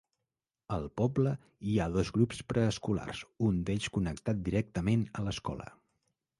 Al 0.77 0.87
poble 1.01 1.33
hi 1.73 1.75
ha 1.83 1.87
dos 1.97 2.09
grups 2.17 2.41
preescolars, 2.53 3.23
un 3.51 3.63
d'ells 3.69 3.93
connectat 3.99 4.43
directament 4.51 5.09
a 5.21 5.27
l'escola. 5.29 5.73